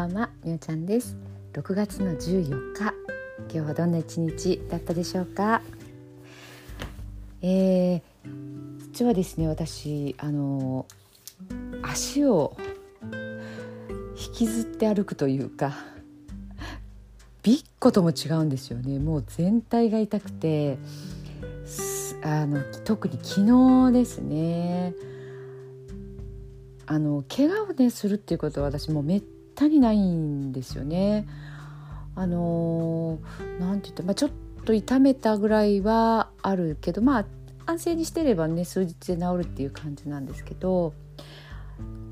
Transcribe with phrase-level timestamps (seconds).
[0.00, 1.14] ばんはみおちゃんです。
[1.52, 2.94] 6月の14日
[3.40, 5.60] 今日はどんな一日だったでしょうか？
[7.42, 8.00] えー、
[8.78, 10.86] 実はですね私あの
[11.82, 12.56] 足を
[14.16, 15.74] 引きずって歩くというか
[17.42, 18.98] びっことも違うんですよね。
[18.98, 20.78] もう全体が痛くて
[22.22, 24.94] あの特に昨日ですね
[26.86, 29.22] あの怪我をねするっていうことは私もめっ
[29.54, 31.26] たにないんですよね。
[32.14, 33.18] あの
[33.58, 34.30] なんて言って、まあ、ちょっ
[34.64, 37.24] と痛めたぐらいはあるけどまあ
[37.66, 40.92] 安静にしてればね数日で治るっていう感じなんですけど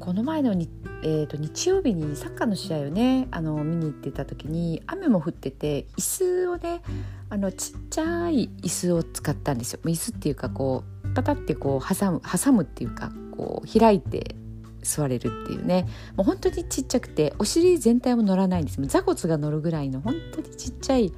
[0.00, 0.68] この前のに、
[1.02, 6.82] えーと、日曜日にサッカーの試合をねあの見に行ってた時に雨も降ってて椅子をね
[7.30, 9.80] あのちっちゃい椅子を使ったんですよ。
[9.84, 14.34] 椅子っていうかこうパタってこう挟む挟むっていうかこう開いて
[14.84, 15.86] 座れるっていうね。
[16.16, 18.80] もう本当にちっちゃくてお尻全体も乗らないんです。
[18.86, 21.12] 座骨が乗るぐらいの本当にちっちゃい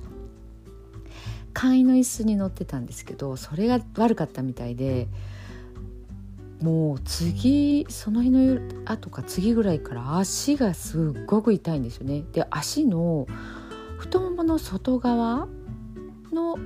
[1.56, 5.09] 簡易の椅子に乗ってたんですけどそれが悪かったみたいで
[6.61, 12.25] もう次その日の夜後か次ぐらいから足がすっごく痛いんですよね。
[12.33, 13.27] で足の
[13.98, 15.48] 太ももの外側
[16.33, 16.56] の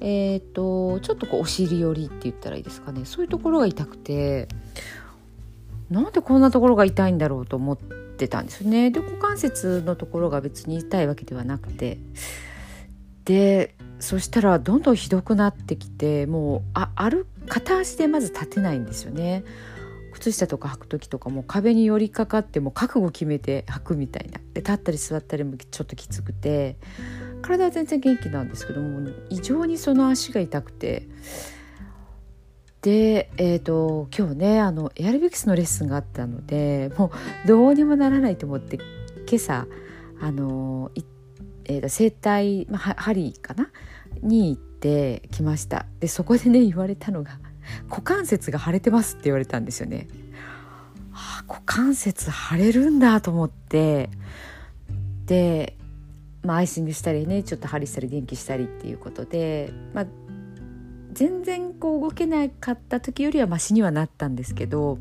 [0.00, 3.04] えーと、とちょっとこうお尻寄りって言ったらいいですかね。
[3.04, 4.46] そういうところが痛くて
[5.90, 8.90] なんでこんなところが痛いんだろうと思ってたんですね。
[8.90, 11.98] で股関節のところが別に痛いわけではなくて
[13.24, 19.44] でそしたらどんどんひどくなってきてもうあ歩片足でまず立てないんですよね。
[20.12, 26.76] 靴下とか履く時とかも壁に寄りかかっても覚悟決めて履くみたいなで立ったり座ったりもちょっときつくて
[27.40, 31.06] 体は全然元気なんですけども異常にその足が痛くて
[32.88, 37.12] で、えーと、今日ねあのエアロビクスのレッスンがあったのでも
[37.44, 38.78] うどうにもならないと思って
[39.28, 39.66] 今朝
[40.22, 40.90] あの、
[41.66, 43.70] えーと、整体、まあ、針かな？
[44.22, 45.84] に行ってきました。
[46.00, 47.38] でそこでね言われたのが
[47.90, 50.08] 「股関節が腫れてます」って言われたんですよね。
[51.12, 54.08] はあ、股関節腫れるんだと思って。
[55.26, 55.76] で、
[56.42, 60.06] まあ、アイシングしたりねちょっと針したり電気したりっていうことで、まあ、
[61.18, 64.98] 全然こう動けなかった時よりはマシにはなったんですけど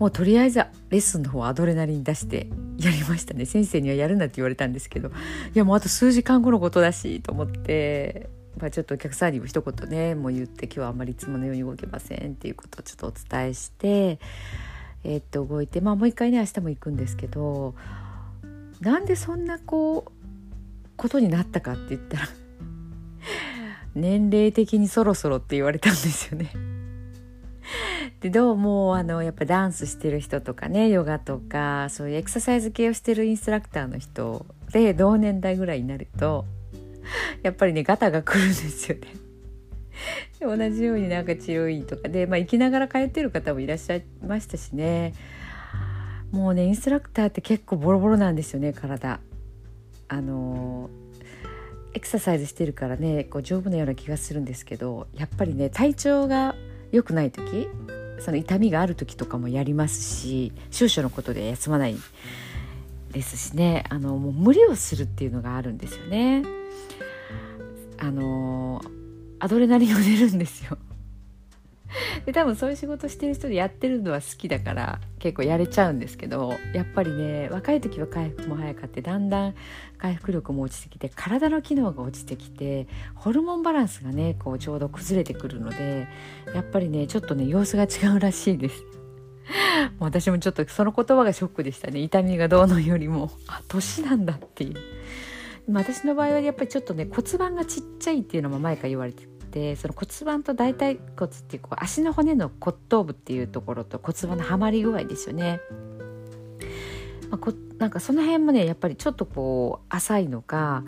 [0.00, 3.46] もうとりあえずレッスンの方アドレナリン出してやりましたね。
[3.46, 5.12] 先生にはやるなって言われたんですけどい
[5.54, 14.18] やもうあと数時間後のことだしと思って、まあ、ちょっとお客さんにも一言ねもう言って今日はあんまりいつものように動けませんっていうことをちょっとお伝えして
[15.04, 17.76] えー、っと動いてまあもう一回ね明日も行くんですけど
[18.80, 20.12] なんでそんなこう
[20.96, 22.28] ことになったかって言ったら
[23.94, 26.50] 年齢的にそろそろって言われたんですよね。
[28.20, 36.44] でどうもあのやっぱダンスしてる人とかねヨガとかそういうエクササイズ系をしてるインストラクターの人で同年代ぐらいになると
[37.42, 39.02] やっぱりねガタが来るんですよね。
[40.40, 45.12] 同じようになんか治療院とかで、まあ、生きながら通ってる方もいらっしゃいましたしね
[46.32, 49.20] もうねインストラクターって結構ボロボロなんですよね体。
[50.08, 50.90] あの
[51.94, 56.54] エクササイズしてるからねこう丈夫なような気がするんですけどやっぱりね体調が
[56.90, 57.68] 良くない時
[58.20, 61.96] その痛みがある時とかもやりますし少々のことで休まない
[63.10, 66.42] ですしねあのもう無理をするっていうのがあるんですよね。
[67.98, 68.82] あの
[69.38, 70.78] アドレナリンが出るんですよ。
[72.24, 79.54] で多分そういう仕事してる人でやってるのは好きだから結構やれちゃうんですけどやっぱりね若い時は回復も早かってだんだん
[79.96, 86.08] 回復力も落ちてきて体の機能が落ちてきてホルモンバランスがねこうちょうど崩れてくるので
[86.52, 88.82] やっぱりねちょっとね様子が違うらしいです。
[90.00, 94.74] 私もちょっとその言葉がショックでしたね痛みがどうのよりもあ年なんだっていう
[95.70, 105.60] 私の場合はやっぱりちょっとね骨盤がちっちゃいっていうのも前から言われててその骨盤と大腿骨っていうこう足の骨の骨頭部っていうところと骨盤のはまり具合ですよね。
[107.30, 110.84] まあ、こなんかその辺もねやっぱりちょっとこう浅いのか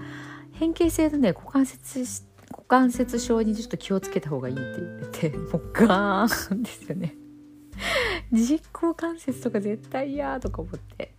[0.53, 7.17] 変形性のね股関節股関節症にちょっと気をつけた方がいいって言ってて もうガーンですよね。
[8.33, 11.13] 実行関節とか絶対嫌とか思って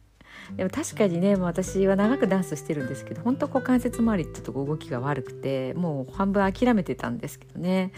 [0.56, 7.92] でも確かにねもう私は長くダンスしてるんですけど本当股関節周りってとこ動きが悪くてもう半分諦めてたんですけどね。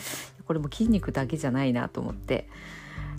[0.46, 2.48] これも筋肉だけじゃないなと思って。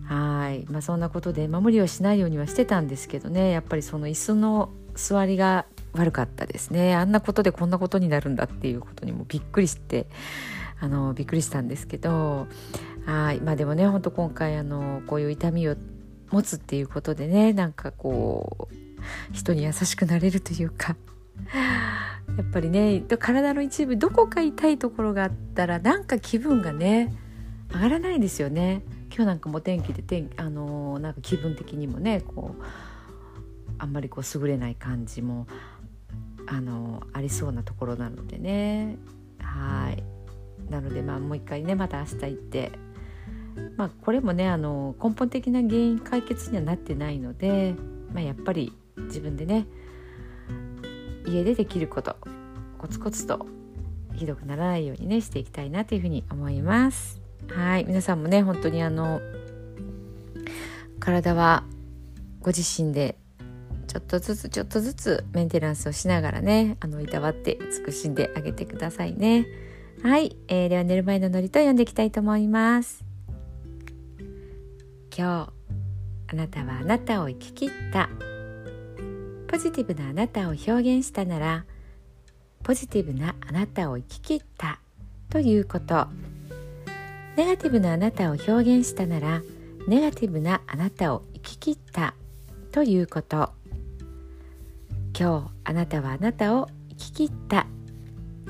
[0.06, 0.64] はい。
[0.70, 3.50] まあそんなことで、まあ、無理をしないようにはしてたんですけどね。
[3.50, 6.96] やっぱりその椅子の座りが悪かったですね。
[6.96, 10.06] あんなことでこんなことになるんだっていうことにもびっくりして
[10.80, 12.46] あのびっくりしたんですけど。
[13.04, 13.40] はい。
[13.40, 15.76] まあでもねほんと今回あのこういう痛みを
[16.30, 18.87] 持つっていうことでねなんかこう
[19.32, 20.96] 人に優しくなれるというか。
[22.36, 27.12] やっぱりね体の一部どこか痛いところがあったらなんか気分がね
[27.72, 28.82] 上がらないですよね。
[29.10, 32.62] 今日なんかも天気で天あのー、なんか気分的にもねこう
[33.78, 35.46] あんまりこう優れない感じも
[36.46, 38.96] あのー、ありそうなところなのでね。
[39.40, 40.02] はい。
[40.70, 42.72] なのでまあもう一回ねまた明日行って。
[43.76, 47.74] まあこれもねあの根本的な原因解決にはなってないので、
[48.12, 48.72] まあ、やっぱり
[49.06, 49.66] 自分でね
[51.26, 52.16] 家でできること
[52.78, 53.46] コツコツと
[54.14, 57.20] ひどくならないようにねしていきたいなというふうに思います。
[57.48, 59.20] はい皆さんもね本当にあの
[60.98, 61.64] 体は
[62.40, 63.16] ご自身で
[63.86, 69.46] ちょっとずつちょっとずつメンテナンスをしながらねあのいたわって尽くしんであげてくださいね。
[70.02, 73.04] はい、えー、では寝る前のノリと読んでいきたいと思います。
[75.16, 75.52] 今日
[76.28, 78.08] あなたはあなたを生き切った
[79.48, 81.64] ポジティブなあなたを表現したなら
[82.62, 84.78] ポジティブなあなたを生き切った
[85.30, 86.06] ということ。
[87.36, 89.42] ネガティブなあなたを表現したなら
[89.86, 92.14] ネガティブなあなたを生き切った
[92.72, 93.52] ということ。
[95.18, 97.66] 今日あなたはあなたを生き切った。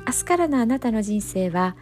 [0.04, 1.76] 明日からのあなたの人生は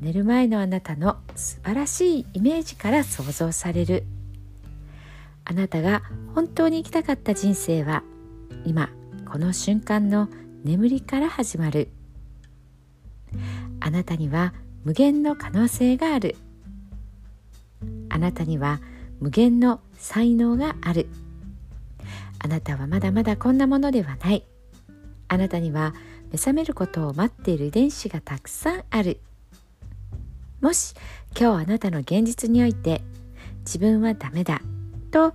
[0.00, 4.04] 寝る前のあなたの素晴らしいイメージから想像される。
[5.44, 6.02] あなたが
[6.34, 8.02] 本当に生きたかった人生は
[8.64, 8.90] 今
[9.30, 10.28] この瞬間の
[10.64, 11.88] 眠りから始まる。
[13.80, 14.54] あなたには
[14.84, 16.36] 無限の可能性がある。
[18.08, 18.80] あなたには
[19.20, 21.08] 無限の才能がある。
[22.38, 24.44] あなたはまだまだこんなものではない。
[25.28, 25.94] あなたには
[26.30, 29.20] 目覚めることを待っている遺伝子がたくさんある。
[30.60, 30.94] もし
[31.38, 33.02] 今日あなたの現実において
[33.60, 34.60] 自分はダメだ
[35.10, 35.34] と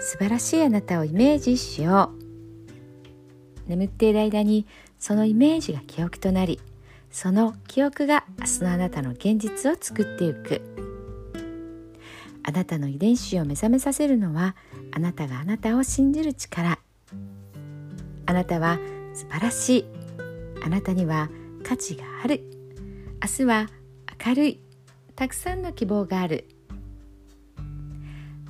[0.00, 2.12] 素晴らしいあなたをイメージしよ
[3.66, 3.68] う。
[3.68, 4.66] 眠っている間に
[4.98, 6.58] そのイメージが記憶となり
[7.10, 10.62] その記憶が明日のあなたの現実を作っていく。
[12.42, 14.56] あなたの遺伝子を目覚めさせるのは
[14.92, 16.78] あなたがあなたを信じる力。
[18.26, 18.78] あなたは
[19.14, 19.84] 素晴らしい。
[20.64, 21.28] あなたには
[21.62, 22.42] 価値がある。
[23.22, 23.66] 明日は
[24.24, 24.60] 明るい。
[25.14, 26.48] たくさんの希望がある。